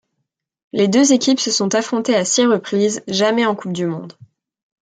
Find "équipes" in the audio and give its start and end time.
1.13-1.39